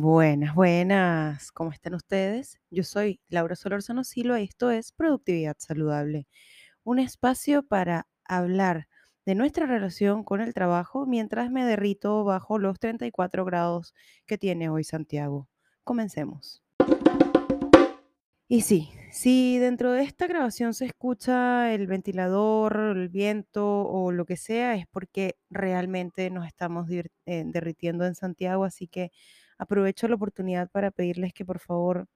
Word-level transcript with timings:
Buenas, 0.00 0.54
buenas. 0.54 1.50
¿Cómo 1.50 1.72
están 1.72 1.94
ustedes? 1.94 2.60
Yo 2.70 2.84
soy 2.84 3.20
Laura 3.28 3.56
Solorzano 3.56 4.04
Silva 4.04 4.40
y 4.40 4.44
esto 4.44 4.70
es 4.70 4.92
Productividad 4.92 5.56
Saludable, 5.58 6.28
un 6.84 7.00
espacio 7.00 7.64
para 7.64 8.06
hablar 8.24 8.86
de 9.26 9.34
nuestra 9.34 9.66
relación 9.66 10.22
con 10.22 10.40
el 10.40 10.54
trabajo 10.54 11.04
mientras 11.04 11.50
me 11.50 11.64
derrito 11.64 12.22
bajo 12.22 12.60
los 12.60 12.78
34 12.78 13.44
grados 13.44 13.92
que 14.24 14.38
tiene 14.38 14.68
hoy 14.68 14.84
Santiago. 14.84 15.48
Comencemos. 15.82 16.62
Y 18.46 18.60
sí, 18.60 18.90
si 19.10 19.58
dentro 19.58 19.90
de 19.90 20.04
esta 20.04 20.28
grabación 20.28 20.74
se 20.74 20.86
escucha 20.86 21.74
el 21.74 21.88
ventilador, 21.88 22.94
el 22.96 23.08
viento 23.08 23.82
o 23.82 24.12
lo 24.12 24.26
que 24.26 24.36
sea, 24.36 24.76
es 24.76 24.86
porque 24.86 25.34
realmente 25.50 26.30
nos 26.30 26.46
estamos 26.46 26.88
eh, 26.88 27.42
derritiendo 27.46 28.06
en 28.06 28.14
Santiago, 28.14 28.62
así 28.62 28.86
que 28.86 29.10
aprovecho 29.58 30.08
la 30.08 30.14
oportunidad 30.16 30.70
para 30.70 30.90
pedirles 30.90 31.32
que 31.32 31.44
por 31.44 31.58
favor 31.58 32.08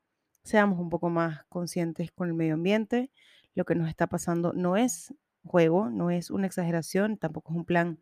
seamos 0.44 0.78
un 0.78 0.88
poco 0.90 1.10
más 1.10 1.44
conscientes 1.46 2.10
con 2.12 2.28
el 2.28 2.34
medio 2.34 2.54
ambiente. 2.54 3.10
Lo 3.54 3.64
que 3.64 3.74
nos 3.74 3.88
está 3.88 4.06
pasando 4.06 4.52
no 4.54 4.76
es 4.76 5.14
juego, 5.44 5.90
no 5.90 6.10
es 6.10 6.30
una 6.30 6.46
exageración, 6.46 7.18
tampoco 7.18 7.52
es 7.52 7.58
un 7.58 7.64
plan 7.64 7.98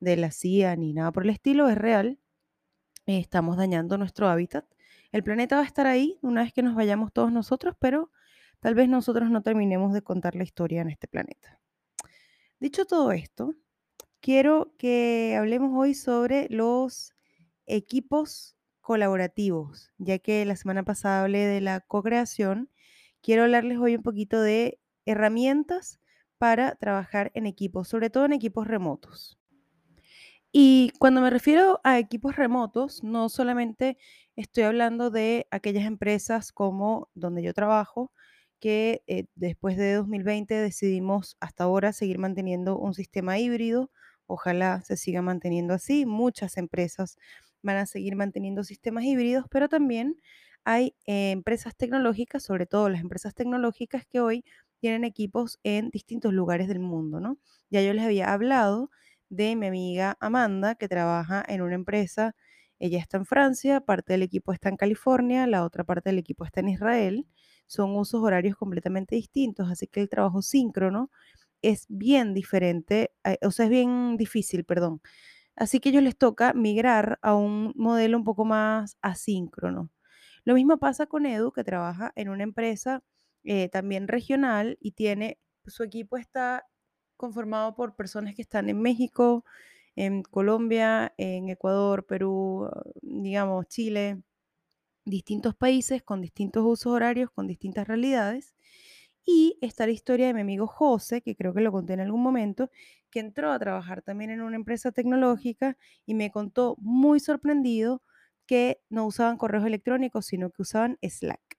de 0.00 0.16
la 0.16 0.30
CIA 0.30 0.76
ni 0.76 0.92
nada 0.92 1.12
por 1.12 1.24
el 1.24 1.30
estilo, 1.30 1.68
es 1.68 1.78
real 1.78 2.18
estamos 3.16 3.56
dañando 3.56 3.96
nuestro 3.96 4.28
hábitat. 4.28 4.66
El 5.12 5.22
planeta 5.22 5.56
va 5.56 5.62
a 5.62 5.66
estar 5.66 5.86
ahí 5.86 6.18
una 6.20 6.42
vez 6.42 6.52
que 6.52 6.62
nos 6.62 6.74
vayamos 6.74 7.12
todos 7.12 7.32
nosotros, 7.32 7.74
pero 7.78 8.10
tal 8.60 8.74
vez 8.74 8.88
nosotros 8.88 9.30
no 9.30 9.42
terminemos 9.42 9.94
de 9.94 10.02
contar 10.02 10.34
la 10.34 10.44
historia 10.44 10.82
en 10.82 10.90
este 10.90 11.08
planeta. 11.08 11.58
Dicho 12.60 12.84
todo 12.84 13.12
esto, 13.12 13.54
quiero 14.20 14.74
que 14.76 15.36
hablemos 15.38 15.70
hoy 15.74 15.94
sobre 15.94 16.48
los 16.50 17.14
equipos 17.66 18.56
colaborativos, 18.88 19.92
ya 19.98 20.18
que 20.18 20.46
la 20.46 20.56
semana 20.56 20.82
pasada 20.82 21.20
hablé 21.20 21.40
de 21.40 21.60
la 21.60 21.80
co-creación. 21.80 22.70
Quiero 23.20 23.42
hablarles 23.42 23.76
hoy 23.76 23.94
un 23.96 24.02
poquito 24.02 24.40
de 24.40 24.80
herramientas 25.04 26.00
para 26.38 26.74
trabajar 26.76 27.30
en 27.34 27.44
equipos, 27.44 27.86
sobre 27.86 28.08
todo 28.08 28.24
en 28.24 28.32
equipos 28.32 28.66
remotos. 28.66 29.38
Y 30.52 30.90
cuando 30.98 31.20
me 31.20 31.28
refiero 31.28 31.82
a 31.84 31.98
equipos 31.98 32.36
remotos, 32.36 33.04
no 33.04 33.28
solamente 33.28 33.98
estoy 34.36 34.64
hablando 34.64 35.10
de 35.10 35.46
aquellas 35.50 35.84
empresas 35.84 36.50
como 36.50 37.10
donde 37.14 37.42
yo 37.42 37.52
trabajo, 37.52 38.10
que 38.58 39.02
eh, 39.06 39.26
después 39.34 39.76
de 39.76 39.92
2020 39.92 40.54
decidimos 40.54 41.36
hasta 41.40 41.64
ahora 41.64 41.92
seguir 41.92 42.18
manteniendo 42.18 42.78
un 42.78 42.94
sistema 42.94 43.38
híbrido. 43.38 43.90
Ojalá 44.26 44.80
se 44.80 44.96
siga 44.96 45.20
manteniendo 45.20 45.74
así. 45.74 46.06
Muchas 46.06 46.56
empresas 46.56 47.18
van 47.62 47.76
a 47.76 47.86
seguir 47.86 48.16
manteniendo 48.16 48.64
sistemas 48.64 49.04
híbridos, 49.04 49.46
pero 49.50 49.68
también 49.68 50.16
hay 50.64 50.94
eh, 51.06 51.30
empresas 51.32 51.76
tecnológicas, 51.76 52.42
sobre 52.42 52.66
todo 52.66 52.88
las 52.88 53.00
empresas 53.00 53.34
tecnológicas 53.34 54.06
que 54.06 54.20
hoy 54.20 54.44
tienen 54.80 55.04
equipos 55.04 55.58
en 55.64 55.90
distintos 55.90 56.32
lugares 56.32 56.68
del 56.68 56.78
mundo, 56.80 57.20
¿no? 57.20 57.38
Ya 57.70 57.82
yo 57.82 57.92
les 57.94 58.04
había 58.04 58.32
hablado 58.32 58.90
de 59.28 59.56
mi 59.56 59.66
amiga 59.66 60.16
Amanda, 60.20 60.74
que 60.74 60.88
trabaja 60.88 61.44
en 61.48 61.62
una 61.62 61.74
empresa. 61.74 62.34
Ella 62.78 62.98
está 63.00 63.16
en 63.16 63.26
Francia, 63.26 63.80
parte 63.80 64.12
del 64.12 64.22
equipo 64.22 64.52
está 64.52 64.68
en 64.68 64.76
California, 64.76 65.46
la 65.46 65.64
otra 65.64 65.84
parte 65.84 66.10
del 66.10 66.18
equipo 66.18 66.44
está 66.44 66.60
en 66.60 66.68
Israel. 66.68 67.26
Son 67.66 67.96
usos 67.96 68.22
horarios 68.22 68.56
completamente 68.56 69.16
distintos, 69.16 69.70
así 69.70 69.86
que 69.88 70.00
el 70.00 70.08
trabajo 70.08 70.42
síncrono 70.42 71.10
es 71.62 71.86
bien 71.88 72.34
diferente, 72.34 73.12
eh, 73.24 73.38
o 73.42 73.50
sea, 73.50 73.64
es 73.66 73.70
bien 73.70 74.16
difícil, 74.16 74.64
perdón. 74.64 75.00
Así 75.58 75.80
que 75.80 75.88
a 75.88 75.92
ellos 75.92 76.04
les 76.04 76.16
toca 76.16 76.52
migrar 76.54 77.18
a 77.22 77.34
un 77.34 77.72
modelo 77.76 78.16
un 78.16 78.24
poco 78.24 78.44
más 78.44 78.96
asíncrono. 79.02 79.90
Lo 80.44 80.54
mismo 80.54 80.78
pasa 80.78 81.06
con 81.06 81.26
Edu, 81.26 81.52
que 81.52 81.64
trabaja 81.64 82.12
en 82.16 82.28
una 82.28 82.44
empresa 82.44 83.02
eh, 83.44 83.68
también 83.68 84.08
regional 84.08 84.78
y 84.80 84.92
tiene, 84.92 85.38
su 85.66 85.82
equipo 85.82 86.16
está 86.16 86.66
conformado 87.16 87.74
por 87.74 87.96
personas 87.96 88.34
que 88.36 88.42
están 88.42 88.68
en 88.68 88.80
México, 88.80 89.44
en 89.96 90.22
Colombia, 90.22 91.12
en 91.18 91.48
Ecuador, 91.48 92.06
Perú, 92.06 92.70
digamos, 93.02 93.66
Chile, 93.68 94.22
distintos 95.04 95.54
países 95.56 96.02
con 96.02 96.20
distintos 96.20 96.64
usos 96.64 96.92
horarios, 96.92 97.30
con 97.30 97.46
distintas 97.48 97.88
realidades. 97.88 98.54
Y 99.30 99.58
está 99.60 99.84
la 99.84 99.92
historia 99.92 100.26
de 100.28 100.32
mi 100.32 100.40
amigo 100.40 100.66
José, 100.66 101.20
que 101.20 101.36
creo 101.36 101.52
que 101.52 101.60
lo 101.60 101.70
conté 101.70 101.92
en 101.92 102.00
algún 102.00 102.22
momento, 102.22 102.70
que 103.10 103.20
entró 103.20 103.52
a 103.52 103.58
trabajar 103.58 104.00
también 104.00 104.30
en 104.30 104.40
una 104.40 104.56
empresa 104.56 104.90
tecnológica 104.90 105.76
y 106.06 106.14
me 106.14 106.30
contó 106.30 106.76
muy 106.78 107.20
sorprendido 107.20 108.02
que 108.46 108.80
no 108.88 109.04
usaban 109.04 109.36
correos 109.36 109.66
electrónicos, 109.66 110.24
sino 110.24 110.48
que 110.48 110.62
usaban 110.62 110.96
Slack. 111.02 111.58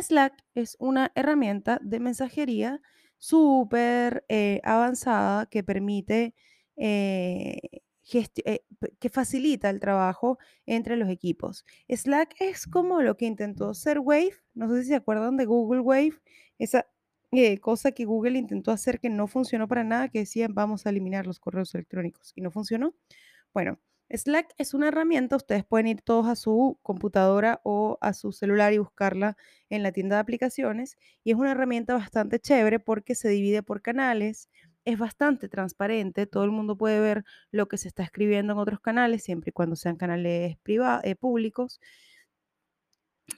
Slack 0.00 0.44
es 0.54 0.76
una 0.78 1.10
herramienta 1.16 1.80
de 1.82 1.98
mensajería 1.98 2.80
súper 3.18 4.24
eh, 4.28 4.60
avanzada 4.62 5.46
que 5.46 5.64
permite, 5.64 6.36
eh, 6.76 7.58
eh, 8.12 8.64
que 9.00 9.08
facilita 9.08 9.70
el 9.70 9.80
trabajo 9.80 10.38
entre 10.64 10.96
los 10.96 11.08
equipos. 11.08 11.64
Slack 11.88 12.34
es 12.40 12.66
como 12.66 13.02
lo 13.02 13.16
que 13.16 13.26
intentó 13.26 13.74
ser 13.74 13.98
Wave, 13.98 14.34
no 14.54 14.68
sé 14.70 14.82
si 14.82 14.88
se 14.88 14.94
acuerdan 14.96 15.36
de 15.36 15.44
Google 15.44 15.80
Wave, 15.80 16.14
esa 16.58 16.86
eh, 17.32 17.58
cosa 17.58 17.92
que 17.92 18.04
Google 18.04 18.38
intentó 18.38 18.70
hacer 18.70 19.00
que 19.00 19.10
no 19.10 19.26
funcionó 19.26 19.66
para 19.68 19.84
nada, 19.84 20.08
que 20.08 20.20
decían 20.20 20.54
vamos 20.54 20.86
a 20.86 20.90
eliminar 20.90 21.26
los 21.26 21.40
correos 21.40 21.74
electrónicos 21.74 22.32
y 22.36 22.42
no 22.42 22.50
funcionó. 22.50 22.94
Bueno, 23.52 23.80
Slack 24.10 24.54
es 24.58 24.72
una 24.74 24.88
herramienta, 24.88 25.34
ustedes 25.36 25.64
pueden 25.64 25.88
ir 25.88 26.00
todos 26.02 26.28
a 26.28 26.36
su 26.36 26.78
computadora 26.82 27.60
o 27.64 27.98
a 28.00 28.12
su 28.12 28.30
celular 28.30 28.72
y 28.72 28.78
buscarla 28.78 29.36
en 29.68 29.82
la 29.82 29.90
tienda 29.90 30.16
de 30.16 30.20
aplicaciones 30.20 30.96
y 31.24 31.32
es 31.32 31.36
una 31.36 31.52
herramienta 31.52 31.94
bastante 31.94 32.38
chévere 32.38 32.78
porque 32.78 33.16
se 33.16 33.28
divide 33.28 33.64
por 33.64 33.82
canales, 33.82 34.48
es 34.86 34.98
bastante 34.98 35.48
transparente, 35.48 36.26
todo 36.26 36.44
el 36.44 36.52
mundo 36.52 36.76
puede 36.78 37.00
ver 37.00 37.24
lo 37.50 37.68
que 37.68 37.76
se 37.76 37.88
está 37.88 38.04
escribiendo 38.04 38.54
en 38.54 38.58
otros 38.58 38.80
canales, 38.80 39.22
siempre 39.24 39.50
y 39.50 39.52
cuando 39.52 39.76
sean 39.76 39.96
canales 39.96 40.56
privados, 40.62 41.04
públicos. 41.20 41.80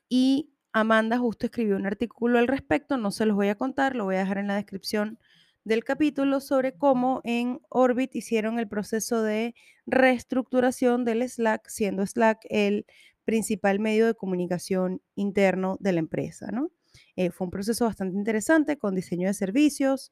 Y 0.08 0.52
Amanda 0.72 1.18
justo 1.18 1.46
escribió 1.46 1.76
un 1.76 1.86
artículo 1.86 2.38
al 2.38 2.48
respecto, 2.48 2.98
no 2.98 3.10
se 3.10 3.26
los 3.26 3.34
voy 3.34 3.48
a 3.48 3.54
contar, 3.56 3.96
lo 3.96 4.04
voy 4.04 4.16
a 4.16 4.20
dejar 4.20 4.38
en 4.38 4.46
la 4.46 4.56
descripción 4.56 5.18
del 5.64 5.84
capítulo 5.84 6.40
sobre 6.40 6.76
cómo 6.76 7.22
en 7.24 7.60
Orbit 7.70 8.14
hicieron 8.14 8.58
el 8.58 8.68
proceso 8.68 9.22
de 9.22 9.54
reestructuración 9.86 11.04
del 11.04 11.26
Slack, 11.28 11.66
siendo 11.68 12.06
Slack 12.06 12.40
el 12.50 12.86
principal 13.24 13.80
medio 13.80 14.06
de 14.06 14.14
comunicación 14.14 15.00
interno 15.14 15.78
de 15.80 15.92
la 15.92 16.00
empresa, 16.00 16.50
¿no? 16.52 16.70
Eh, 17.16 17.30
fue 17.30 17.46
un 17.46 17.50
proceso 17.50 17.86
bastante 17.86 18.16
interesante 18.16 18.78
con 18.78 18.94
diseño 18.94 19.28
de 19.28 19.34
servicios, 19.34 20.10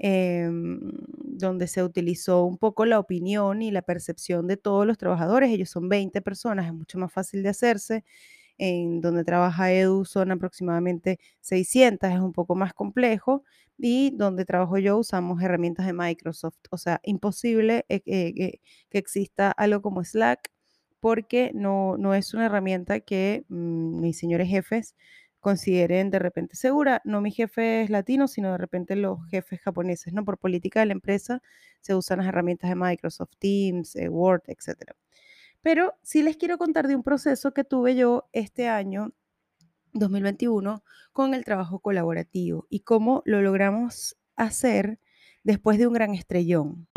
em, 0.00 0.80
donde 1.24 1.66
se 1.68 1.84
utilizó 1.84 2.44
un 2.44 2.58
poco 2.58 2.86
la 2.86 2.98
opinión 2.98 3.62
y 3.62 3.70
la 3.70 3.82
percepción 3.82 4.46
de 4.48 4.56
todos 4.56 4.86
los 4.86 4.98
trabajadores. 4.98 5.50
Ellos 5.50 5.70
son 5.70 5.88
20 5.88 6.20
personas, 6.22 6.66
es 6.66 6.74
mucho 6.74 6.98
más 6.98 7.12
fácil 7.12 7.42
de 7.42 7.50
hacerse 7.50 8.04
en 8.60 9.00
donde 9.00 9.24
trabaja 9.24 9.72
Edu 9.72 10.04
son 10.04 10.32
aproximadamente 10.32 11.18
600, 11.40 12.10
es 12.10 12.20
un 12.20 12.32
poco 12.34 12.54
más 12.54 12.74
complejo, 12.74 13.42
y 13.78 14.10
donde 14.16 14.44
trabajo 14.44 14.76
yo 14.78 14.98
usamos 14.98 15.42
herramientas 15.42 15.86
de 15.86 15.94
Microsoft. 15.94 16.58
O 16.70 16.76
sea, 16.76 17.00
imposible 17.04 17.86
eh, 17.88 18.02
eh, 18.06 18.60
que, 18.90 18.98
exista 18.98 19.50
algo 19.52 19.80
como 19.82 20.04
Slack 20.04 20.50
porque 21.00 21.50
no, 21.54 21.96
no 21.96 22.14
es 22.14 22.34
una 22.34 22.46
herramienta 22.46 23.00
que 23.00 23.44
mm, 23.48 24.00
mis 24.00 24.18
señores 24.18 24.48
jefes 24.48 24.94
consideren 25.40 26.10
de 26.10 26.18
repente 26.18 26.54
segura. 26.54 27.00
No 27.04 27.20
mi 27.20 27.32
jefe 27.32 27.82
es 27.82 27.90
latino, 27.90 28.28
sino 28.28 28.52
de 28.52 28.58
repente 28.58 28.94
los 28.96 29.18
jefes 29.28 29.60
japoneses, 29.60 30.12
¿no? 30.12 30.24
Por 30.24 30.38
política 30.38 30.80
de 30.80 30.86
la 30.86 30.92
empresa 30.92 31.42
se 31.80 31.94
usan 31.94 32.18
las 32.18 32.28
herramientas 32.28 32.70
de 32.70 32.76
Microsoft 32.76 33.32
Teams, 33.38 33.96
eh, 33.96 34.08
Word, 34.08 34.42
etcétera. 34.46 34.94
Pero 35.62 35.94
sí 36.02 36.22
les 36.22 36.36
quiero 36.36 36.58
contar 36.58 36.88
de 36.88 36.96
un 36.96 37.02
proceso 37.02 37.52
que 37.52 37.64
tuve 37.64 37.96
yo 37.96 38.28
este 38.32 38.68
año, 38.68 39.12
2021, 39.92 40.84
con 41.12 41.34
el 41.34 41.44
trabajo 41.44 41.80
colaborativo 41.80 42.66
y 42.70 42.80
cómo 42.80 43.22
lo 43.24 43.42
logramos 43.42 44.16
hacer 44.36 45.00
después 45.42 45.78
de 45.78 45.86
un 45.86 45.92
gran 45.92 46.14
estrellón. 46.14 46.88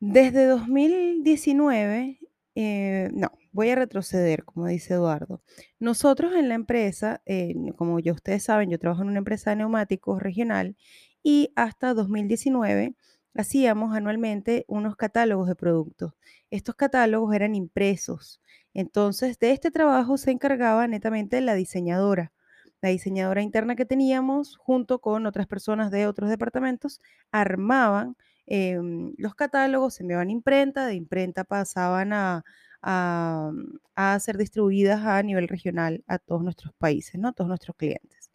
Desde 0.00 0.46
2019, 0.46 2.20
eh, 2.58 3.10
no, 3.12 3.32
voy 3.52 3.68
a 3.68 3.74
retroceder, 3.74 4.42
como 4.44 4.66
dice 4.66 4.94
Eduardo. 4.94 5.42
Nosotros 5.78 6.32
en 6.34 6.48
la 6.48 6.54
empresa, 6.54 7.20
eh, 7.26 7.54
como 7.76 8.00
ya 8.00 8.14
ustedes 8.14 8.44
saben, 8.44 8.70
yo 8.70 8.78
trabajo 8.78 9.02
en 9.02 9.08
una 9.08 9.18
empresa 9.18 9.50
de 9.50 9.56
neumáticos 9.56 10.22
regional 10.22 10.74
y 11.22 11.52
hasta 11.54 11.92
2019 11.92 12.94
hacíamos 13.34 13.94
anualmente 13.94 14.64
unos 14.68 14.96
catálogos 14.96 15.48
de 15.48 15.54
productos. 15.54 16.14
Estos 16.50 16.74
catálogos 16.76 17.34
eran 17.34 17.54
impresos. 17.54 18.40
Entonces, 18.72 19.38
de 19.38 19.50
este 19.50 19.70
trabajo 19.70 20.16
se 20.16 20.30
encargaba 20.30 20.88
netamente 20.88 21.42
la 21.42 21.54
diseñadora. 21.54 22.32
La 22.80 22.88
diseñadora 22.88 23.42
interna 23.42 23.76
que 23.76 23.84
teníamos, 23.84 24.56
junto 24.56 25.00
con 25.00 25.26
otras 25.26 25.46
personas 25.46 25.90
de 25.90 26.06
otros 26.06 26.30
departamentos, 26.30 27.02
armaban 27.32 28.16
em, 28.46 29.12
los 29.18 29.34
catálogos, 29.34 29.94
se 29.94 30.02
enviaban 30.04 30.28
a 30.28 30.32
imprenta, 30.32 30.86
de 30.86 30.94
imprenta 30.94 31.44
pasaban 31.44 32.12
a, 32.12 32.44
a, 32.82 33.50
a 33.96 34.20
ser 34.20 34.36
distribuidas 34.38 35.04
a 35.04 35.22
nivel 35.22 35.48
regional 35.48 36.04
a 36.06 36.18
todos 36.18 36.42
nuestros 36.44 36.72
países, 36.74 37.20
¿no? 37.20 37.28
A 37.28 37.32
todos 37.32 37.48
nuestros 37.48 37.76
clientes. 37.76 38.30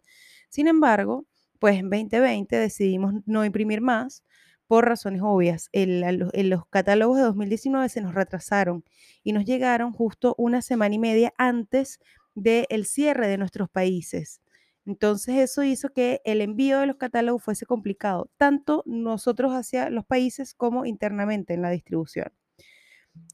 Sin 0.48 0.68
embargo, 0.68 1.26
pues 1.58 1.76
en 1.78 1.88
2020 1.90 2.56
decidimos 2.56 3.14
no 3.26 3.44
imprimir 3.44 3.80
más 3.80 4.22
por 4.66 4.86
razones 4.86 5.22
obvias. 5.24 5.68
En 5.72 6.50
los 6.50 6.66
catálogos 6.68 7.16
de 7.18 7.24
2019 7.24 7.88
se 7.88 8.00
nos 8.02 8.14
retrasaron 8.14 8.84
y 9.22 9.32
nos 9.32 9.44
llegaron 9.44 9.92
justo 9.92 10.34
una 10.38 10.62
semana 10.62 10.94
y 10.94 10.98
media 10.98 11.32
antes 11.38 12.00
del 12.34 12.84
cierre 12.86 13.28
de 13.28 13.38
nuestros 13.38 13.70
países. 13.70 14.41
Entonces 14.84 15.36
eso 15.36 15.62
hizo 15.62 15.90
que 15.90 16.20
el 16.24 16.40
envío 16.40 16.80
de 16.80 16.86
los 16.86 16.96
catálogos 16.96 17.42
fuese 17.42 17.66
complicado, 17.66 18.30
tanto 18.36 18.82
nosotros 18.86 19.52
hacia 19.52 19.90
los 19.90 20.04
países 20.04 20.54
como 20.54 20.86
internamente 20.86 21.54
en 21.54 21.62
la 21.62 21.70
distribución. 21.70 22.32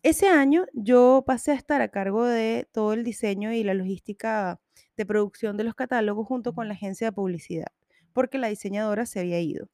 Ese 0.02 0.28
año 0.28 0.66
yo 0.74 1.24
pasé 1.26 1.52
a 1.52 1.54
estar 1.54 1.80
a 1.80 1.88
cargo 1.88 2.24
de 2.24 2.68
todo 2.72 2.92
el 2.92 3.04
diseño 3.04 3.52
y 3.52 3.62
la 3.62 3.74
logística 3.74 4.60
de 4.96 5.06
producción 5.06 5.56
de 5.56 5.64
los 5.64 5.74
catálogos 5.74 6.26
junto 6.26 6.52
con 6.52 6.68
la 6.68 6.74
agencia 6.74 7.08
de 7.08 7.12
publicidad, 7.12 7.68
porque 8.12 8.38
la 8.38 8.48
diseñadora 8.48 9.06
se 9.06 9.20
había 9.20 9.40
ido. 9.40 9.68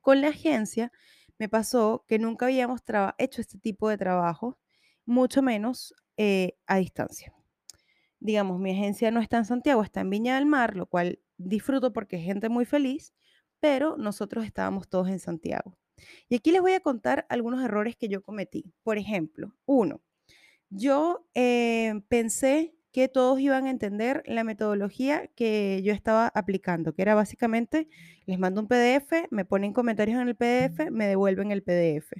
Con 0.00 0.20
la 0.22 0.28
agencia 0.28 0.92
me 1.38 1.48
pasó 1.48 2.04
que 2.08 2.18
nunca 2.18 2.46
habíamos 2.46 2.80
hecho 3.18 3.40
este 3.40 3.58
tipo 3.58 3.88
de 3.88 3.98
trabajo, 3.98 4.58
mucho 5.04 5.42
menos 5.42 5.94
eh, 6.16 6.56
a 6.66 6.76
distancia. 6.78 7.34
Digamos, 8.20 8.60
mi 8.60 8.72
agencia 8.72 9.10
no 9.10 9.20
está 9.20 9.38
en 9.38 9.44
Santiago, 9.44 9.82
está 9.82 10.02
en 10.02 10.10
Viña 10.10 10.36
del 10.36 10.46
Mar, 10.46 10.76
lo 10.76 10.86
cual 10.86 11.18
disfruto 11.38 11.92
porque 11.92 12.16
es 12.16 12.24
gente 12.24 12.48
muy 12.48 12.64
feliz, 12.64 13.14
pero 13.60 13.96
nosotros 13.96 14.44
estábamos 14.44 14.88
todos 14.88 15.08
en 15.08 15.18
Santiago. 15.18 15.76
Y 16.28 16.36
aquí 16.36 16.50
les 16.50 16.60
voy 16.60 16.72
a 16.72 16.80
contar 16.80 17.26
algunos 17.28 17.62
errores 17.64 17.96
que 17.96 18.08
yo 18.08 18.22
cometí. 18.22 18.72
Por 18.82 18.98
ejemplo, 18.98 19.54
uno, 19.66 20.02
yo 20.70 21.26
eh, 21.34 22.00
pensé 22.08 22.74
que 22.92 23.08
todos 23.08 23.40
iban 23.40 23.66
a 23.66 23.70
entender 23.70 24.22
la 24.26 24.44
metodología 24.44 25.28
que 25.36 25.80
yo 25.84 25.92
estaba 25.92 26.28
aplicando, 26.28 26.94
que 26.94 27.02
era 27.02 27.14
básicamente, 27.14 27.88
les 28.26 28.38
mando 28.38 28.60
un 28.60 28.68
PDF, 28.68 29.28
me 29.30 29.44
ponen 29.44 29.72
comentarios 29.72 30.20
en 30.20 30.28
el 30.28 30.36
PDF, 30.36 30.90
me 30.90 31.06
devuelven 31.06 31.52
el 31.52 31.62
PDF. 31.62 32.12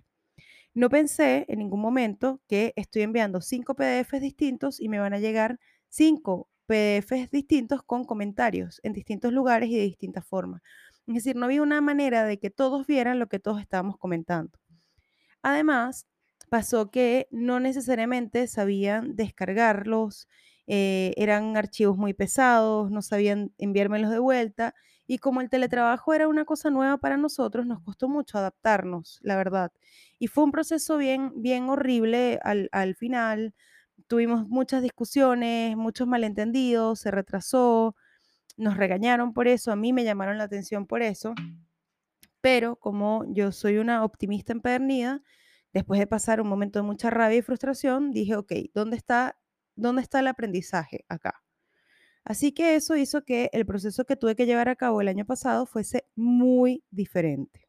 No 0.75 0.88
pensé 0.88 1.47
en 1.49 1.58
ningún 1.58 1.81
momento 1.81 2.41
que 2.47 2.73
estoy 2.76 3.02
enviando 3.02 3.41
cinco 3.41 3.75
PDFs 3.75 4.20
distintos 4.20 4.81
y 4.81 4.88
me 4.88 5.00
van 5.00 5.12
a 5.12 5.19
llegar 5.19 5.58
cinco 5.90 6.48
PDFs 6.66 7.31
distintos 7.31 7.82
con 7.84 8.04
comentarios 8.04 8.81
en 8.84 8.94
distintos 8.94 9.32
lugares 9.32 9.69
y 9.70 9.76
de 9.76 9.82
distintas 9.84 10.26
formas. 10.26 10.62
Es 11.06 11.14
decir, 11.16 11.37
no 11.37 11.46
había 11.46 11.62
una 11.62 11.81
manera 11.82 12.25
de 12.25 12.38
que 12.38 12.50
todos 12.50 12.87
vieran 12.87 13.19
lo 13.19 13.28
que 13.28 13.40
todos 13.40 13.60
estábamos 13.60 13.98
comentando. 13.98 14.58
Además, 15.42 16.06
pasó 16.48 16.90
que 16.90 17.28
no 17.31 17.60
necesariamente 17.60 18.46
sabían 18.46 19.16
descargarlos, 19.16 20.28
eh, 20.66 21.12
eran 21.16 21.56
archivos 21.56 21.96
muy 21.96 22.14
pesados, 22.14 22.90
no 22.90 23.02
sabían 23.02 23.52
enviármelos 23.58 24.10
de 24.10 24.19
vuelta 24.19 24.75
y 25.06 25.19
como 25.19 25.40
el 25.40 25.50
teletrabajo 25.50 26.14
era 26.14 26.28
una 26.28 26.44
cosa 26.44 26.70
nueva 26.70 26.98
para 26.98 27.16
nosotros, 27.16 27.66
nos 27.66 27.82
costó 27.82 28.08
mucho 28.08 28.38
adaptarnos, 28.38 29.19
la 29.22 29.37
verdad. 29.37 29.72
Y 30.19 30.28
fue 30.28 30.44
un 30.44 30.52
proceso 30.52 30.96
bien, 30.98 31.32
bien 31.37 31.69
horrible 31.69 32.38
al, 32.44 32.69
al 32.72 32.94
final. 32.94 33.54
Tuvimos 34.06 34.49
muchas 34.49 34.82
discusiones, 34.82 35.76
muchos 35.76 36.06
malentendidos, 36.06 37.00
se 37.00 37.11
retrasó, 37.11 37.97
nos 38.56 38.76
regañaron 38.76 39.32
por 39.32 39.49
eso, 39.49 39.73
a 39.73 39.76
mí 39.76 39.93
me 39.93 40.05
llamaron 40.05 40.38
la 40.38 40.44
atención 40.44 40.87
por 40.87 41.02
eso, 41.02 41.35
pero 42.41 42.76
como 42.76 43.25
yo 43.29 43.52
soy 43.52 43.79
una 43.79 44.05
optimista 44.05 44.52
empedernida, 44.52 45.23
después 45.73 46.00
de 46.00 46.06
pasar 46.06 46.41
un 46.41 46.49
momento 46.49 46.79
de 46.79 46.85
mucha 46.85 47.11
rabia 47.11 47.38
y 47.38 47.43
frustración, 47.43 48.12
dije, 48.12 48.37
ok, 48.37 48.52
¿dónde 48.75 48.97
está 48.97 49.37
¿Dónde 49.81 50.02
está 50.02 50.20
el 50.20 50.26
aprendizaje 50.26 51.06
acá? 51.08 51.43
Así 52.25 52.52
que 52.52 52.76
eso 52.76 52.97
hizo 52.97 53.25
que 53.25 53.49
el 53.52 53.64
proceso 53.67 54.05
que 54.05 54.17
tuve 54.17 54.37
que 54.37 54.47
llevar 54.47 54.69
a 54.69 54.76
cabo 54.76 55.00
el 55.00 55.08
año 55.08 55.25
pasado 55.25 55.67
fuese 55.67 56.06
muy 56.17 56.85
diferente. 56.91 57.67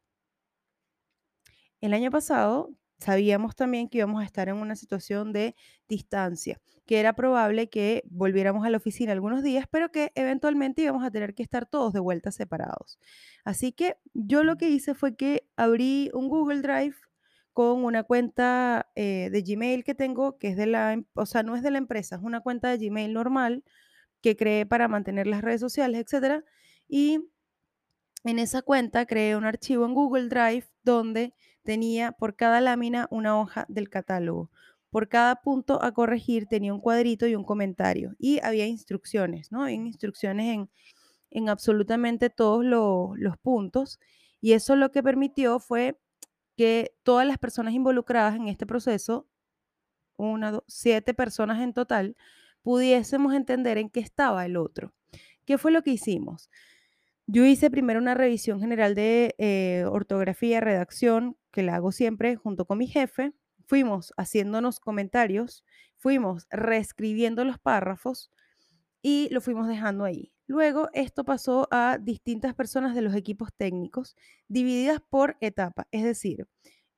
El 1.79 1.93
año 1.93 2.11
pasado 2.11 2.75
sabíamos 3.01 3.55
también 3.55 3.89
que 3.89 3.97
íbamos 3.97 4.21
a 4.21 4.25
estar 4.25 4.47
en 4.47 4.55
una 4.57 4.75
situación 4.75 5.33
de 5.33 5.55
distancia, 5.89 6.61
que 6.85 6.99
era 6.99 7.13
probable 7.13 7.69
que 7.69 8.03
volviéramos 8.09 8.65
a 8.65 8.69
la 8.69 8.77
oficina 8.77 9.11
algunos 9.11 9.43
días, 9.43 9.65
pero 9.69 9.91
que 9.91 10.11
eventualmente 10.15 10.83
íbamos 10.83 11.03
a 11.03 11.11
tener 11.11 11.33
que 11.33 11.43
estar 11.43 11.65
todos 11.65 11.93
de 11.93 11.99
vuelta 11.99 12.31
separados. 12.31 12.99
Así 13.43 13.71
que 13.71 13.97
yo 14.13 14.43
lo 14.43 14.57
que 14.57 14.69
hice 14.69 14.93
fue 14.93 15.15
que 15.15 15.47
abrí 15.55 16.11
un 16.13 16.29
Google 16.29 16.61
Drive 16.61 16.95
con 17.53 17.83
una 17.83 18.03
cuenta 18.03 18.91
eh, 18.95 19.29
de 19.31 19.41
Gmail 19.41 19.83
que 19.83 19.95
tengo, 19.95 20.37
que 20.37 20.49
es 20.49 20.57
de 20.57 20.67
la, 20.67 20.93
em, 20.93 21.05
o 21.15 21.25
sea, 21.25 21.43
no 21.43 21.55
es 21.55 21.63
de 21.63 21.71
la 21.71 21.79
empresa, 21.79 22.15
es 22.17 22.21
una 22.21 22.41
cuenta 22.41 22.69
de 22.69 22.77
Gmail 22.77 23.13
normal 23.13 23.63
que 24.21 24.37
creé 24.37 24.65
para 24.65 24.87
mantener 24.87 25.27
las 25.27 25.41
redes 25.41 25.59
sociales, 25.59 26.05
etc. 26.05 26.43
Y 26.87 27.19
en 28.23 28.39
esa 28.39 28.61
cuenta 28.61 29.05
creé 29.05 29.35
un 29.35 29.45
archivo 29.45 29.85
en 29.85 29.95
Google 29.95 30.29
Drive 30.29 30.67
donde 30.83 31.33
tenía 31.63 32.11
por 32.11 32.35
cada 32.35 32.61
lámina 32.61 33.07
una 33.11 33.39
hoja 33.39 33.65
del 33.69 33.89
catálogo. 33.89 34.49
Por 34.89 35.07
cada 35.07 35.35
punto 35.37 35.81
a 35.83 35.93
corregir 35.93 36.47
tenía 36.47 36.73
un 36.73 36.81
cuadrito 36.81 37.27
y 37.27 37.35
un 37.35 37.43
comentario. 37.43 38.13
Y 38.19 38.39
había 38.43 38.67
instrucciones, 38.67 39.51
¿no? 39.51 39.63
Había 39.63 39.75
instrucciones 39.75 40.53
en, 40.53 40.69
en 41.29 41.49
absolutamente 41.49 42.29
todos 42.29 42.65
los 42.65 43.37
puntos. 43.37 43.99
Y 44.41 44.53
eso 44.53 44.75
lo 44.75 44.91
que 44.91 45.03
permitió 45.03 45.59
fue 45.59 45.97
que 46.57 46.93
todas 47.03 47.25
las 47.25 47.37
personas 47.37 47.73
involucradas 47.73 48.35
en 48.35 48.47
este 48.47 48.65
proceso, 48.65 49.27
una, 50.17 50.51
dos, 50.51 50.63
siete 50.67 51.13
personas 51.13 51.61
en 51.61 51.73
total, 51.73 52.15
pudiésemos 52.61 53.33
entender 53.33 53.77
en 53.77 53.89
qué 53.89 54.01
estaba 54.01 54.45
el 54.45 54.57
otro. 54.57 54.93
¿Qué 55.45 55.57
fue 55.57 55.71
lo 55.71 55.83
que 55.83 55.91
hicimos? 55.91 56.49
Yo 57.27 57.45
hice 57.45 57.71
primero 57.71 57.99
una 57.99 58.13
revisión 58.13 58.59
general 58.59 58.93
de 58.93 59.35
eh, 59.37 59.85
ortografía, 59.87 60.59
redacción, 60.59 61.37
que 61.51 61.63
la 61.63 61.75
hago 61.75 61.91
siempre 61.91 62.35
junto 62.35 62.65
con 62.65 62.77
mi 62.77 62.87
jefe. 62.87 63.33
Fuimos 63.67 64.13
haciéndonos 64.17 64.79
comentarios, 64.79 65.63
fuimos 65.97 66.47
reescribiendo 66.49 67.45
los 67.45 67.59
párrafos 67.59 68.31
y 69.01 69.29
lo 69.31 69.41
fuimos 69.41 69.67
dejando 69.67 70.03
ahí. 70.05 70.33
Luego 70.47 70.89
esto 70.93 71.23
pasó 71.23 71.67
a 71.71 71.97
distintas 71.99 72.53
personas 72.55 72.95
de 72.95 73.01
los 73.01 73.15
equipos 73.15 73.49
técnicos, 73.55 74.15
divididas 74.47 74.99
por 75.09 75.37
etapa, 75.39 75.87
es 75.91 76.03
decir, 76.03 76.47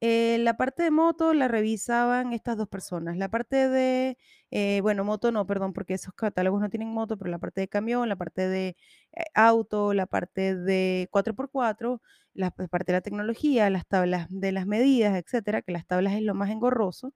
eh, 0.06 0.38
la 0.40 0.58
parte 0.58 0.84
de 0.84 0.92
moto 0.92 1.34
la 1.34 1.48
revisaban 1.48 2.34
estas 2.34 2.58
dos 2.58 2.68
personas. 2.68 3.16
La 3.18 3.30
parte 3.30 3.70
de, 3.70 4.18
eh, 4.52 4.80
bueno, 4.82 5.06
moto 5.06 5.32
no, 5.32 5.46
perdón, 5.48 5.72
porque 5.74 5.94
esos 5.94 6.14
catálogos 6.14 6.60
no 6.62 6.70
tienen 6.70 6.90
moto, 6.90 7.18
pero 7.18 7.32
la 7.32 7.40
parte 7.40 7.62
de 7.62 7.70
camión, 7.70 8.10
la 8.10 8.18
parte 8.18 8.48
de 8.50 8.76
eh, 9.14 9.24
auto, 9.34 9.94
la 9.94 10.06
parte 10.06 10.56
de 10.58 11.08
4x4, 11.12 12.02
la 12.34 12.52
parte 12.52 12.92
de 12.92 12.98
la 12.98 13.02
tecnología, 13.02 13.70
las 13.70 13.88
tablas 13.88 14.28
de 14.30 14.52
las 14.52 14.68
medidas, 14.68 15.16
etcétera, 15.16 15.62
que 15.62 15.72
las 15.72 15.88
tablas 15.88 16.14
es 16.16 16.22
lo 16.24 16.34
más 16.36 16.50
engorroso. 16.50 17.14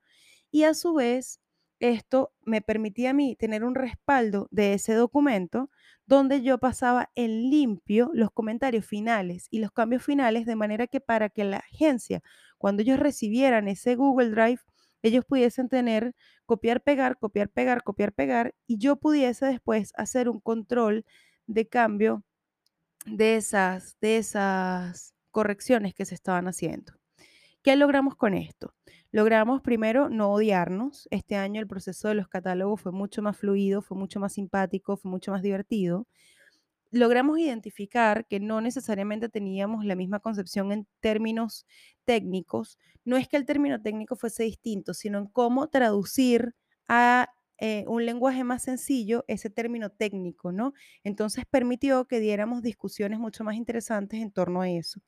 Y 0.52 0.64
a 0.64 0.74
su 0.74 0.94
vez, 0.94 1.42
esto 1.80 2.34
me 2.46 2.62
permitía 2.62 3.12
a 3.12 3.14
mí 3.14 3.36
tener 3.36 3.64
un 3.64 3.76
respaldo 3.76 4.48
de 4.52 4.74
ese 4.74 4.94
documento 4.94 5.70
donde 6.06 6.42
yo 6.42 6.58
pasaba 6.58 7.12
en 7.16 7.50
limpio 7.50 8.10
los 8.14 8.32
comentarios 8.32 8.86
finales 8.86 9.48
y 9.52 9.60
los 9.60 9.72
cambios 9.72 10.04
finales 10.04 10.46
de 10.46 10.56
manera 10.56 10.88
que 10.88 11.02
para 11.02 11.30
que 11.30 11.44
la 11.44 11.58
agencia, 11.58 12.22
cuando 12.58 12.82
ellos 12.82 13.00
recibieran 13.00 13.68
ese 13.68 13.96
Google 13.96 14.30
Drive, 14.30 14.62
ellos 15.04 15.26
pudiesen 15.26 15.70
tener 15.70 16.16
copiar, 16.46 16.82
pegar, 16.82 17.18
copiar, 17.20 17.50
pegar, 17.50 17.84
copiar, 17.84 18.14
pegar 18.14 18.56
y 18.66 18.78
yo 18.80 18.96
pudiese 18.96 19.46
después 19.46 19.92
hacer 19.96 20.30
un 20.30 20.40
control 20.40 21.06
de 21.46 21.68
cambio 21.68 22.24
de 23.06 23.36
esas, 23.36 23.98
de 24.02 24.18
esas 24.18 25.14
correcciones 25.32 25.94
que 25.94 26.06
se 26.06 26.16
estaban 26.16 26.48
haciendo. 26.48 26.94
¿Qué 27.64 27.76
logramos 27.76 28.16
con 28.16 28.34
esto? 28.34 28.74
Logramos 29.18 29.64
primero 29.64 30.10
no 30.10 30.32
odiarnos. 30.32 31.08
Este 31.10 31.38
año 31.38 31.60
el 31.60 31.66
proceso 31.66 32.08
de 32.08 32.14
los 32.14 32.28
catálogos 32.28 32.82
fue 32.82 32.92
mucho 32.92 33.24
más 33.24 33.36
fluido, 33.36 33.82
fue 33.82 33.98
mucho 33.98 34.20
más 34.20 34.34
simpático, 34.34 34.96
fue 34.96 35.10
mucho 35.10 35.32
más 35.32 35.42
divertido. 35.42 36.06
Logramos 36.92 37.40
identificar 37.40 38.28
que 38.28 38.40
no 38.40 38.62
necesariamente 38.62 39.28
teníamos 39.28 39.86
la 39.86 39.96
misma 39.96 40.20
concepción 40.20 40.72
en 40.72 40.88
términos 41.00 41.66
técnicos. 42.06 42.78
No 43.06 43.18
es 43.18 43.28
que 43.28 43.38
el 43.38 43.48
término 43.48 43.82
técnico 43.82 44.16
fuese 44.16 44.44
distinto, 44.44 44.94
sino 44.94 45.18
en 45.18 45.26
cómo 45.26 45.68
traducir 45.68 46.54
a 46.88 47.34
eh, 47.58 47.86
un 47.88 48.06
lenguaje 48.06 48.44
más 48.44 48.62
sencillo 48.62 49.26
ese 49.28 49.50
término 49.50 49.90
técnico, 49.90 50.52
¿no? 50.52 50.74
Entonces 51.04 51.46
permitió 51.50 52.06
que 52.06 52.20
diéramos 52.20 52.62
discusiones 52.62 53.18
mucho 53.18 53.44
más 53.44 53.56
interesantes 53.56 54.22
en 54.22 54.30
torno 54.32 54.62
a 54.62 54.70
eso. 54.70 55.02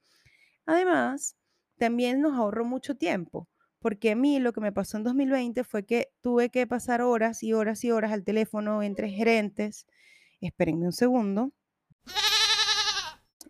Además, 0.66 1.36
también 1.78 2.22
nos 2.22 2.34
ahorró 2.34 2.66
mucho 2.66 2.96
tiempo, 2.96 3.48
porque 3.80 4.12
a 4.12 4.16
mí 4.16 4.40
lo 4.40 4.54
que 4.54 4.62
me 4.62 4.72
pasó 4.72 4.98
en 4.98 5.04
2020 5.04 5.64
fue 5.64 5.86
que 5.86 6.12
tuve 6.22 6.50
que 6.50 6.68
pasar 6.68 7.02
horas 7.02 7.44
y 7.44 7.54
horas 7.54 7.84
y 7.84 7.92
horas 7.92 8.12
al 8.12 8.24
teléfono 8.24 8.84
entre 8.84 9.10
gerentes. 9.10 9.88
Espérenme 10.42 10.86
un 10.86 10.94
segundo. 10.94 11.52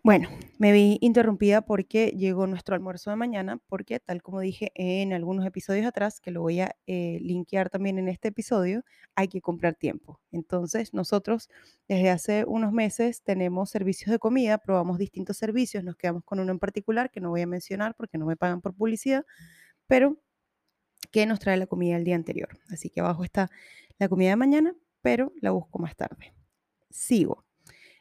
Bueno, 0.02 0.30
me 0.58 0.72
vi 0.72 0.96
interrumpida 1.02 1.60
porque 1.60 2.14
llegó 2.16 2.46
nuestro 2.46 2.74
almuerzo 2.74 3.10
de 3.10 3.16
mañana, 3.16 3.60
porque 3.68 4.00
tal 4.00 4.22
como 4.22 4.40
dije 4.40 4.72
en 4.74 5.12
algunos 5.12 5.44
episodios 5.44 5.84
atrás, 5.84 6.22
que 6.22 6.30
lo 6.30 6.40
voy 6.40 6.60
a 6.60 6.74
eh, 6.86 7.18
linkear 7.20 7.68
también 7.68 7.98
en 7.98 8.08
este 8.08 8.28
episodio, 8.28 8.82
hay 9.14 9.28
que 9.28 9.42
comprar 9.42 9.74
tiempo. 9.74 10.18
Entonces, 10.32 10.94
nosotros 10.94 11.50
desde 11.86 12.08
hace 12.08 12.44
unos 12.46 12.72
meses 12.72 13.22
tenemos 13.22 13.68
servicios 13.68 14.10
de 14.10 14.18
comida, 14.18 14.56
probamos 14.56 14.96
distintos 14.96 15.36
servicios, 15.36 15.84
nos 15.84 15.96
quedamos 15.96 16.24
con 16.24 16.40
uno 16.40 16.50
en 16.50 16.58
particular 16.58 17.10
que 17.10 17.20
no 17.20 17.28
voy 17.28 17.42
a 17.42 17.46
mencionar 17.46 17.94
porque 17.94 18.16
no 18.16 18.24
me 18.24 18.36
pagan 18.36 18.62
por 18.62 18.74
publicidad, 18.74 19.26
pero 19.90 20.16
que 21.10 21.26
nos 21.26 21.40
trae 21.40 21.56
la 21.56 21.66
comida 21.66 21.96
el 21.96 22.04
día 22.04 22.14
anterior. 22.14 22.60
Así 22.68 22.90
que 22.90 23.00
abajo 23.00 23.24
está 23.24 23.50
la 23.98 24.08
comida 24.08 24.30
de 24.30 24.36
mañana, 24.36 24.72
pero 25.02 25.32
la 25.40 25.50
busco 25.50 25.80
más 25.80 25.96
tarde. 25.96 26.32
Sigo. 26.90 27.44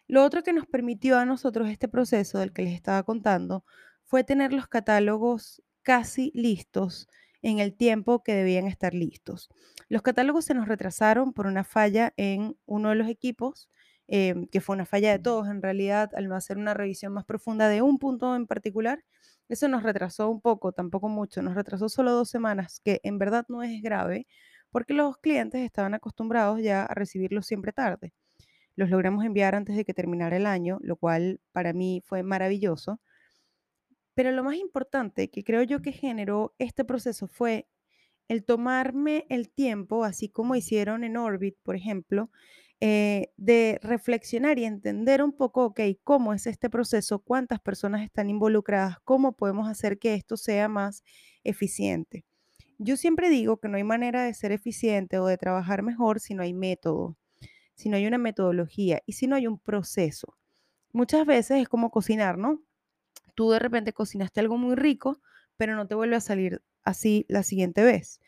Lo 0.05 0.23
otro 0.23 0.43
que 0.43 0.53
nos 0.53 0.67
permitió 0.67 1.17
a 1.17 1.25
nosotros 1.25 1.67
este 1.67 1.87
proceso 1.87 2.37
del 2.37 2.53
que 2.53 2.61
les 2.61 2.75
estaba 2.75 3.01
contando 3.01 3.65
fue 4.05 4.23
tener 4.23 4.53
los 4.53 4.67
catálogos 4.67 5.63
casi 5.81 6.31
listos 6.35 7.07
en 7.41 7.57
el 7.57 7.73
tiempo 7.73 8.21
que 8.21 8.35
debían 8.35 8.67
estar 8.67 8.93
listos. 8.93 9.49
Los 9.87 10.03
catálogos 10.03 10.45
se 10.45 10.53
nos 10.53 10.67
retrasaron 10.67 11.33
por 11.33 11.47
una 11.47 11.63
falla 11.63 12.13
en 12.17 12.55
uno 12.67 12.89
de 12.89 12.95
los 12.97 13.09
equipos, 13.09 13.67
em, 14.05 14.45
que 14.45 14.61
fue 14.61 14.75
una 14.75 14.85
falla 14.85 15.11
de 15.11 15.17
todos 15.17 15.47
en 15.47 15.63
realidad, 15.63 16.11
al 16.13 16.27
no 16.27 16.35
hacer 16.35 16.59
una 16.59 16.75
revisión 16.75 17.13
más 17.13 17.25
profunda 17.25 17.67
de 17.67 17.81
un 17.81 17.97
punto 17.97 18.35
en 18.35 18.45
particular. 18.45 19.03
Eso 19.49 19.67
nos 19.67 19.83
retrasó 19.83 20.29
un 20.29 20.41
poco, 20.41 20.71
tampoco 20.71 21.09
mucho, 21.09 21.41
nos 21.41 21.55
retrasó 21.55 21.89
solo 21.89 22.13
dos 22.13 22.29
semanas, 22.29 22.79
que 22.83 23.01
en 23.03 23.17
verdad 23.17 23.45
no 23.49 23.63
es 23.63 23.81
grave, 23.81 24.27
porque 24.71 24.93
los 24.93 25.17
clientes 25.17 25.61
estaban 25.61 25.93
acostumbrados 25.93 26.61
ya 26.61 26.83
a 26.85 26.93
recibirlos 26.93 27.47
siempre 27.47 27.73
tarde 27.73 28.13
los 28.79 28.89
logramos 28.89 29.25
enviar 29.25 29.55
antes 29.55 29.75
de 29.75 29.83
que 29.83 29.93
terminara 29.93 30.37
el 30.37 30.45
año, 30.45 30.79
lo 30.81 30.95
cual 30.95 31.41
para 31.51 31.73
mí 31.73 32.01
fue 32.05 32.23
maravilloso. 32.23 33.01
Pero 34.15 34.31
lo 34.31 34.43
más 34.43 34.55
importante 34.55 35.29
que 35.29 35.43
creo 35.43 35.63
yo 35.63 35.81
que 35.81 35.91
generó 35.91 36.55
este 36.59 36.85
proceso 36.85 37.27
fue 37.27 37.67
el 38.29 38.45
tomarme 38.45 39.25
el 39.29 39.49
tiempo, 39.49 40.05
así 40.05 40.29
como 40.29 40.55
hicieron 40.55 41.03
en 41.03 41.17
Orbit, 41.17 41.57
por 41.61 41.75
ejemplo, 41.75 42.31
eh, 42.81 43.31
de 43.37 43.79
reflexionar 43.83 44.57
y 44.59 44.65
entender 44.65 45.23
un 45.23 45.33
poco, 45.33 45.65
ok, 45.65 45.81
cómo 46.03 46.33
es 46.33 46.47
este 46.47 46.69
proceso, 46.69 47.19
cuántas 47.19 47.59
personas 47.59 48.03
están 48.03 48.29
involucradas, 48.29 48.97
cómo 49.03 49.33
podemos 49.33 49.69
hacer 49.69 49.99
que 49.99 50.13
esto 50.13 50.37
sea 50.37 50.67
más 50.69 51.03
eficiente. 51.43 52.25
Yo 52.77 52.97
siempre 52.97 53.29
digo 53.29 53.57
que 53.57 53.67
no 53.67 53.77
hay 53.77 53.83
manera 53.83 54.23
de 54.23 54.33
ser 54.33 54.51
eficiente 54.53 55.19
o 55.19 55.25
de 55.27 55.37
trabajar 55.37 55.83
mejor 55.83 56.19
si 56.19 56.33
no 56.33 56.43
hay 56.43 56.53
método 56.53 57.17
si 57.79 57.87
no 57.87 57.95
hay 57.95 58.05
una 58.05 58.17
metodología 58.17 59.01
y 59.05 59.13
si 59.13 59.25
no 59.25 59.37
hay 59.37 59.47
un 59.47 59.57
proceso. 59.57 60.35
Muchas 60.91 61.25
veces 61.25 61.61
es 61.61 61.69
como 61.69 61.91
cocinar, 61.91 62.37
¿no? 62.37 62.61
Tú 63.35 63.51
de 63.51 63.59
repente 63.59 63.93
cocinaste 63.93 64.41
algo 64.41 64.57
muy 64.57 64.75
rico, 64.75 65.21
pero 65.55 65.77
no 65.77 65.87
te 65.87 65.95
vuelve 65.95 66.17
a 66.17 66.19
salir 66.19 66.61
así 66.83 67.25
la 67.29 67.41
siguiente 67.41 67.81
vez. 67.81 68.19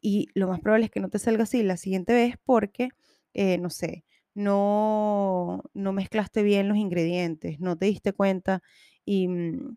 Y 0.00 0.26
lo 0.34 0.48
más 0.48 0.58
probable 0.58 0.86
es 0.86 0.90
que 0.90 0.98
no 0.98 1.08
te 1.08 1.20
salga 1.20 1.44
así 1.44 1.62
la 1.62 1.76
siguiente 1.76 2.14
vez 2.14 2.34
porque, 2.44 2.88
eh, 3.36 3.58
no 3.58 3.70
sé, 3.70 4.04
no, 4.34 5.62
no 5.74 5.92
mezclaste 5.92 6.42
bien 6.42 6.68
los 6.68 6.78
ingredientes, 6.78 7.60
no 7.60 7.76
te 7.78 7.86
diste 7.86 8.12
cuenta 8.14 8.62
y 9.04 9.28
mm, 9.28 9.76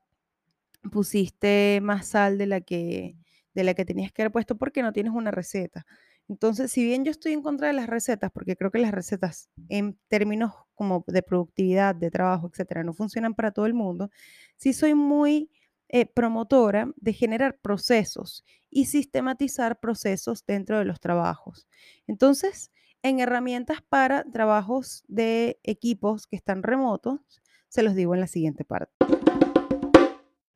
pusiste 0.91 1.79
más 1.81 2.07
sal 2.07 2.37
de 2.37 2.47
la 2.47 2.61
que, 2.61 3.17
de 3.53 3.63
la 3.63 3.73
que 3.73 3.85
tenías 3.85 4.11
que 4.11 4.21
haber 4.23 4.31
puesto 4.31 4.57
porque 4.57 4.81
no 4.81 4.93
tienes 4.93 5.13
una 5.13 5.31
receta. 5.31 5.85
Entonces, 6.29 6.71
si 6.71 6.83
bien 6.85 7.03
yo 7.05 7.11
estoy 7.11 7.33
en 7.33 7.41
contra 7.41 7.67
de 7.67 7.73
las 7.73 7.87
recetas, 7.87 8.31
porque 8.31 8.55
creo 8.55 8.71
que 8.71 8.79
las 8.79 8.91
recetas 8.91 9.49
en 9.67 9.97
términos 10.07 10.53
como 10.75 11.03
de 11.07 11.23
productividad, 11.23 11.95
de 11.95 12.11
trabajo, 12.11 12.47
etcétera, 12.51 12.83
no 12.83 12.93
funcionan 12.93 13.33
para 13.33 13.51
todo 13.51 13.65
el 13.65 13.73
mundo, 13.73 14.09
sí 14.57 14.73
soy 14.73 14.93
muy 14.93 15.51
eh, 15.89 16.05
promotora 16.05 16.91
de 16.97 17.13
generar 17.13 17.57
procesos 17.59 18.45
y 18.69 18.85
sistematizar 18.85 19.79
procesos 19.79 20.45
dentro 20.45 20.77
de 20.79 20.85
los 20.85 20.99
trabajos. 20.99 21.67
Entonces, 22.07 22.71
en 23.01 23.19
herramientas 23.19 23.79
para 23.87 24.23
trabajos 24.23 25.03
de 25.07 25.59
equipos 25.63 26.27
que 26.27 26.35
están 26.35 26.63
remotos, 26.63 27.19
se 27.67 27.83
los 27.83 27.95
digo 27.95 28.13
en 28.13 28.21
la 28.21 28.27
siguiente 28.27 28.65
parte. 28.65 28.93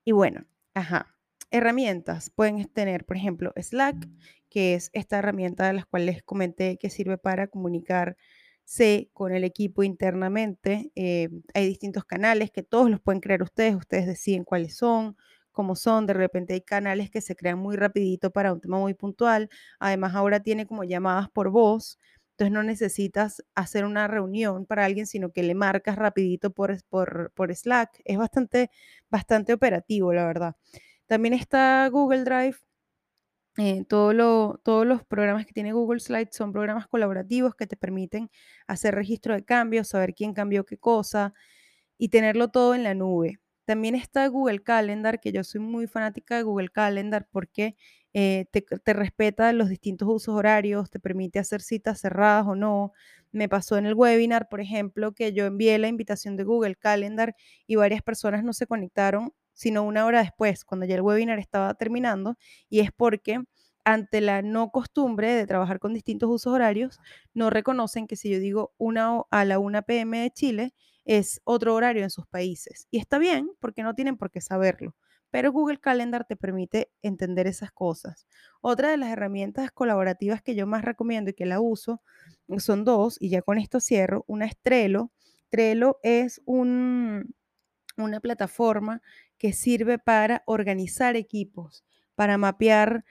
Y 0.03 0.11
bueno, 0.11 0.45
ajá, 0.73 1.15
herramientas 1.51 2.29
pueden 2.29 2.65
tener, 2.65 3.05
por 3.05 3.15
ejemplo, 3.15 3.53
Slack, 3.55 4.09
que 4.49 4.73
es 4.73 4.89
esta 4.93 5.19
herramienta 5.19 5.67
de 5.67 5.73
las 5.73 5.85
cuales 5.85 6.15
les 6.15 6.23
comenté 6.23 6.77
que 6.77 6.89
sirve 6.89 7.17
para 7.17 7.47
comunicarse 7.47 9.09
con 9.13 9.33
el 9.33 9.43
equipo 9.43 9.83
internamente. 9.83 10.91
Eh, 10.95 11.29
hay 11.53 11.67
distintos 11.67 12.03
canales 12.03 12.51
que 12.51 12.63
todos 12.63 12.89
los 12.89 12.99
pueden 12.99 13.21
crear 13.21 13.41
ustedes, 13.41 13.75
ustedes 13.75 14.05
deciden 14.05 14.43
cuáles 14.43 14.75
son, 14.75 15.15
cómo 15.53 15.75
son, 15.75 16.05
de 16.05 16.13
repente 16.13 16.53
hay 16.53 16.61
canales 16.61 17.09
que 17.09 17.21
se 17.21 17.35
crean 17.35 17.59
muy 17.59 17.77
rapidito 17.77 18.31
para 18.31 18.51
un 18.51 18.59
tema 18.59 18.79
muy 18.79 18.93
puntual, 18.95 19.49
además 19.79 20.15
ahora 20.15 20.41
tiene 20.41 20.65
como 20.65 20.83
llamadas 20.83 21.29
por 21.29 21.49
voz, 21.49 21.99
entonces 22.33 22.51
no 22.51 22.63
necesitas 22.63 23.43
hacer 23.55 23.85
una 23.85 24.07
reunión 24.07 24.65
para 24.65 24.85
alguien, 24.85 25.05
sino 25.05 25.31
que 25.31 25.43
le 25.43 25.53
marcas 25.55 25.97
rapidito 25.97 26.51
por, 26.51 26.83
por, 26.89 27.55
Slack, 27.55 28.01
es 28.05 28.17
bastante, 28.17 28.71
bastante 29.09 29.53
operativo, 29.53 30.13
la 30.13 30.25
verdad. 30.25 30.55
También 31.05 31.35
está 31.35 31.87
Google 31.89 32.23
Drive, 32.23 32.57
eh, 33.57 33.85
todos 33.87 34.15
los 34.15 35.03
programas 35.05 35.45
que 35.45 35.53
tiene 35.53 35.73
Google 35.73 35.99
Slides 35.99 36.35
son 36.35 36.51
programas 36.51 36.87
colaborativos 36.87 37.53
que 37.53 37.67
te 37.67 37.77
permiten 37.77 38.31
hacer 38.65 38.95
registro 38.95 39.35
de 39.35 39.45
cambios, 39.45 39.89
saber 39.89 40.15
quién 40.15 40.33
cambió 40.33 40.65
qué 40.65 40.77
cosa 40.77 41.35
y 41.97 42.09
tenerlo 42.09 42.49
todo 42.49 42.75
en 42.75 42.83
la 42.83 42.95
nube. 42.95 43.39
También 43.65 43.95
está 43.95 44.27
Google 44.27 44.63
Calendar, 44.63 45.19
que 45.19 45.31
yo 45.31 45.43
soy 45.43 45.61
muy 45.61 45.87
fanática 45.87 46.35
de 46.37 46.43
Google 46.43 46.69
Calendar 46.69 47.27
porque 47.31 47.77
eh, 48.13 48.45
te, 48.51 48.93
respeta 48.93 49.51
los 49.53 49.69
distintos 49.69 50.07
usos 50.09 50.35
horarios, 50.35 50.89
te 50.89 50.99
permite 50.99 51.39
hacer 51.39 51.61
citas 51.61 51.99
cerradas 52.01 52.45
o 52.47 52.55
no. 52.55 52.91
Me 53.31 53.49
pasó 53.49 53.77
en 53.77 53.85
el 53.85 53.95
webinar, 53.95 54.47
por 54.49 54.61
ejemplo, 54.61 55.13
que 55.13 55.33
yo 55.33 55.45
envié 55.45 55.77
la 55.79 55.87
invitación 55.87 56.37
de 56.37 56.43
Google 56.43 56.75
Calendar 56.75 57.35
y 57.67 57.75
varias 57.75 58.01
personas 58.03 58.43
no 58.43 58.53
se 58.53 58.67
conectaron 58.67 59.33
sino 59.55 59.83
una 59.83 60.05
hora 60.05 60.21
después, 60.21 60.65
cuando 60.65 60.85
ya 60.85 60.95
el 60.95 61.01
webinar 61.01 61.39
estaba 61.39 61.73
terminando, 61.75 62.37
y 62.69 62.79
es 62.79 62.91
porque 62.91 63.39
ante 63.85 64.21
la 64.21 64.41
no 64.41 64.71
costumbre 64.71 65.33
de 65.33 65.45
trabajar 65.45 65.79
con 65.79 65.93
distintos 65.93 66.29
usos 66.29 66.53
horarios, 66.53 66.99
no 67.33 67.49
reconocen 67.49 68.07
que 68.07 68.15
si 68.15 68.29
yo 68.31 68.39
digo 68.39 68.73
una 68.77 69.21
a 69.29 69.45
la 69.45 69.59
1 69.59 69.83
pm 69.83 70.19
de 70.21 70.31
Chile, 70.31 70.73
es 71.05 71.41
otro 71.43 71.75
horario 71.75 72.03
en 72.03 72.09
sus 72.09 72.25
países. 72.27 72.87
Y 72.91 72.97
está 72.99 73.17
bien, 73.19 73.51
porque 73.59 73.83
no 73.83 73.93
tienen 73.93 74.17
por 74.17 74.31
qué 74.31 74.39
saberlo. 74.41 74.95
Pero 75.33 75.51
Google 75.51 75.79
Calendar 75.79 76.25
te 76.25 76.35
permite 76.35 76.91
entender 77.01 77.47
esas 77.47 77.71
cosas. 77.71 78.27
Otra 78.61 78.91
de 78.91 78.97
las 78.97 79.09
herramientas 79.09 79.71
colaborativas 79.71 80.43
que 80.43 80.53
yo 80.53 80.67
más 80.67 80.85
recomiendo 80.85 81.31
y 81.31 81.33
que 81.33 81.47
la 81.47 81.59
uso 81.59 82.03
son 82.59 82.85
dos, 82.85 83.17
y 83.19 83.29
ya 83.29 83.41
con 83.41 83.57
esto 83.57 83.79
cierro. 83.79 84.25
Una 84.27 84.45
es 84.45 84.55
Trello. 84.61 85.09
Trello 85.49 85.97
es 86.03 86.39
un, 86.45 87.33
una 87.97 88.19
plataforma 88.19 89.01
que 89.39 89.53
sirve 89.53 89.97
para 89.97 90.43
organizar 90.45 91.15
equipos, 91.15 91.83
para 92.13 92.37
mapear 92.37 93.03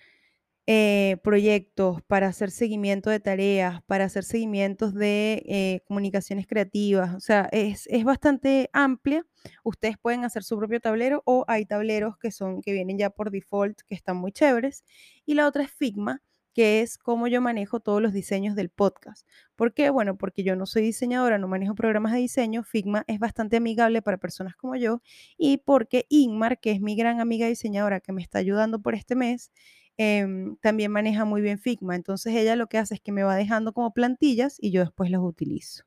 eh, 0.75 1.19
proyectos, 1.23 2.01
para 2.07 2.29
hacer 2.29 2.51
seguimiento 2.51 3.11
de 3.11 3.21
tareas, 3.21 3.83
para 3.83 4.05
hacer 4.07 4.25
seguimientos 4.25 4.95
de 4.95 5.43
eh, 5.47 5.81
comunicaciones 5.87 6.47
creativas. 6.47 7.15
O 7.15 7.21
sea, 7.21 7.47
es, 7.53 7.87
es, 7.89 8.05
bastante 8.05 8.71
amplia. 8.73 9.27
Ustedes 9.65 9.99
pueden 9.99 10.25
hacer 10.25 10.45
su 10.45 10.57
propio 10.57 10.81
tablero 10.81 11.23
o 11.27 11.45
hay 11.47 11.67
tableros 11.67 12.17
que 12.17 12.31
son 12.31 12.63
que 12.63 12.73
vienen 12.73 12.97
ya 12.97 13.11
por 13.11 13.31
default 13.31 13.83
que 13.87 13.95
están 13.95 14.17
muy 14.17 14.33
chéveres. 14.33 14.83
Y 15.27 15.35
la 15.35 15.47
otra 15.47 15.63
es 15.63 15.71
Figma, 15.71 16.23
que 16.55 16.81
es 16.81 16.97
cómo 16.97 17.29
yo 17.29 17.43
manejo 17.43 17.81
todos 17.81 18.01
los 18.01 18.15
diseños 18.15 18.55
del 18.57 18.71
podcast. 18.71 19.29
¿Por 19.57 19.75
qué? 19.75 19.91
Bueno, 19.91 20.17
porque 20.17 20.43
yo 20.43 20.57
no 20.57 20.65
soy 20.65 20.83
diseñadora, 20.83 21.37
no 21.37 21.49
manejo 21.49 21.75
programas 21.75 22.13
de 22.13 22.19
diseño, 22.21 22.63
Figma 22.63 23.05
es 23.09 23.19
bastante 23.19 23.59
amigable 23.59 24.01
para 24.01 24.17
personas 24.17 24.57
como 24.57 24.77
yo 24.77 25.03
y 25.37 25.59
porque 25.59 26.07
Ingmar, 26.09 26.61
que 26.61 26.71
es 26.71 26.81
mi 26.81 26.97
gran 26.97 27.21
amiga 27.21 27.47
diseñadora 27.47 28.01
que 28.01 28.13
me 28.13 28.23
está 28.23 28.39
ayudando 28.39 28.81
por 28.81 28.95
este 28.95 29.17
mes, 29.17 29.53
em, 29.97 30.57
también 30.57 30.93
maneja 30.93 31.25
muy 31.25 31.41
bien 31.43 31.59
Figma. 31.59 31.97
Entonces 31.97 32.35
ella 32.35 32.57
lo 32.57 32.69
que 32.69 32.79
hace 32.79 32.95
es 32.95 33.01
que 33.01 33.13
me 33.13 33.23
va 33.25 33.37
dejando 33.37 33.73
como 33.73 33.93
plantillas 33.93 34.57
y 34.61 34.71
yo 34.73 34.81
después 34.83 35.11
las 35.11 35.21
utilizo. 35.23 35.85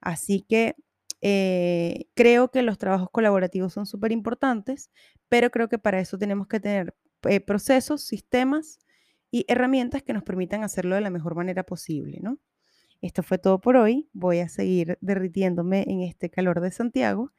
Así 0.00 0.42
que 0.48 0.76
eh, 1.20 2.06
creo 2.14 2.50
que 2.50 2.62
los 2.62 2.78
trabajos 2.78 3.10
colaborativos 3.12 3.72
son 3.72 3.86
súper 3.86 4.12
importantes, 4.12 4.90
pero 5.28 5.50
creo 5.50 5.68
que 5.68 5.78
para 5.78 6.00
eso 6.00 6.18
tenemos 6.18 6.48
que 6.48 6.60
tener 6.60 6.94
eh, 7.28 7.40
procesos, 7.40 8.02
sistemas, 8.02 8.78
y 9.30 9.44
herramientas 9.48 10.02
que 10.02 10.12
nos 10.12 10.24
permitan 10.24 10.64
hacerlo 10.64 10.94
de 10.96 11.00
la 11.02 11.10
mejor 11.10 11.34
manera 11.34 11.62
posible, 11.62 12.18
¿no? 12.20 12.38
Esto 13.00 13.22
fue 13.22 13.38
todo 13.38 13.60
por 13.60 13.76
hoy. 13.76 14.08
Voy 14.12 14.40
a 14.40 14.48
seguir 14.48 14.98
derritiéndome 15.00 15.84
en 15.88 16.02
este 16.02 16.30
calor 16.30 16.60
de 16.60 16.70
Santiago. 16.70 17.32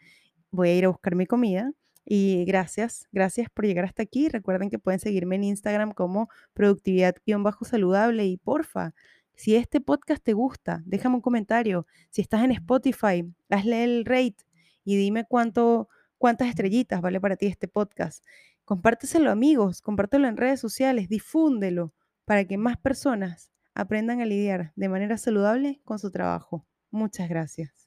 Voy 0.51 0.70
a 0.70 0.75
ir 0.75 0.86
a 0.86 0.90
buscar 0.90 1.16
mi 1.16 1.25
comida. 1.28 1.72
Y 2.05 2.46
gracias, 2.46 3.08
gracias 3.12 3.50
por 3.50 3.65
llegar 3.65 3.86
hasta 3.86 4.03
aquí. 4.03 4.27
Recuerden 4.29 4.70
que 4.70 4.79
pueden 4.79 5.00
seguirme 5.00 5.36
en 5.36 5.46
Instagram 5.46 5.93
como 5.93 6.29
productividad-saludable 6.53 8.25
y 8.25 8.38
porfa, 8.38 8.93
si 9.41 9.55
este 9.55 9.81
podcast 9.81 10.24
te 10.24 10.34
gusta, 10.34 10.84
déjame 10.86 11.15
un 11.15 11.22
comentario. 11.22 11.88
Si 12.12 12.22
estás 12.22 12.43
en 12.43 12.51
Spotify, 12.51 13.27
hazle 13.50 13.84
el 13.84 14.05
rate 14.05 14.38
y 14.84 14.98
dime 14.98 15.25
cuánto, 15.27 15.89
cuántas 16.20 16.50
estrellitas 16.50 17.01
vale 17.01 17.20
para 17.20 17.36
ti 17.36 17.48
este 17.48 17.67
podcast. 17.67 18.24
Compárteselo 18.65 19.31
amigos, 19.31 19.81
compártelo 19.81 20.27
en 20.27 20.38
redes 20.38 20.60
sociales, 20.60 21.10
difúndelo 21.10 21.91
para 22.25 22.46
que 22.46 22.58
más 22.60 22.77
personas 22.77 23.50
aprendan 23.74 24.22
a 24.22 24.25
lidiar 24.25 24.74
de 24.75 24.89
manera 24.89 25.17
saludable 25.17 25.81
con 25.86 25.98
su 25.98 26.12
trabajo. 26.12 26.67
Muchas 26.91 27.27
gracias. 27.27 27.81